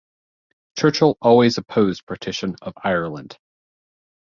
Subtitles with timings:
[0.79, 3.37] Churchill always opposed partition of Ireland.